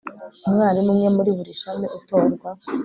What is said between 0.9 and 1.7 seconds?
umwe muri buri